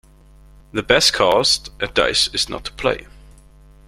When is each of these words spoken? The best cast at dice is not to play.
The 0.71 0.81
best 0.81 1.13
cast 1.13 1.69
at 1.79 1.93
dice 1.93 2.27
is 2.33 2.49
not 2.49 2.65
to 2.65 2.71
play. 2.71 3.05